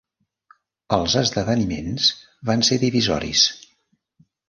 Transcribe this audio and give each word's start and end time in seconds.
Els 0.97 1.17
esdeveniments 1.21 2.09
van 2.53 2.67
ser 2.71 2.83
divisoris. 2.89 3.49